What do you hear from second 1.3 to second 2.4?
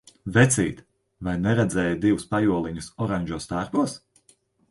neredzēji divus